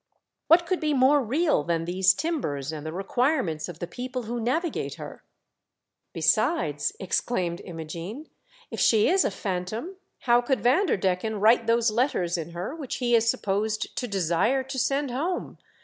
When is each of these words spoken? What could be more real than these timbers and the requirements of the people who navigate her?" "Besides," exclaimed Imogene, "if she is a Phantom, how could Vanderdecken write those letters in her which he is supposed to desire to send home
What 0.47 0.65
could 0.65 0.79
be 0.79 0.95
more 0.95 1.21
real 1.21 1.63
than 1.63 1.85
these 1.85 2.15
timbers 2.15 2.71
and 2.71 2.83
the 2.87 2.91
requirements 2.91 3.69
of 3.69 3.77
the 3.77 3.85
people 3.85 4.23
who 4.23 4.39
navigate 4.41 4.95
her?" 4.95 5.23
"Besides," 6.15 6.91
exclaimed 6.99 7.61
Imogene, 7.65 8.27
"if 8.71 8.79
she 8.79 9.07
is 9.07 9.23
a 9.23 9.29
Phantom, 9.29 9.97
how 10.21 10.41
could 10.41 10.61
Vanderdecken 10.63 11.39
write 11.39 11.67
those 11.67 11.91
letters 11.91 12.35
in 12.35 12.49
her 12.53 12.75
which 12.75 12.95
he 12.95 13.13
is 13.13 13.29
supposed 13.29 13.95
to 13.95 14.07
desire 14.07 14.63
to 14.63 14.79
send 14.79 15.11
home 15.11 15.59